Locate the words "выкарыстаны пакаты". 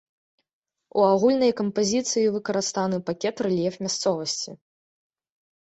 2.37-3.39